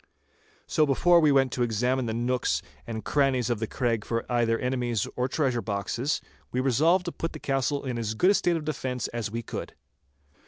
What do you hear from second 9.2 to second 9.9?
we could.